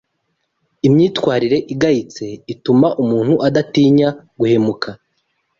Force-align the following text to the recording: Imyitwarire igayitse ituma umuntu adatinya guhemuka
Imyitwarire 0.87 1.57
igayitse 1.73 2.25
ituma 2.53 2.87
umuntu 3.03 3.33
adatinya 3.47 4.09
guhemuka 4.39 4.89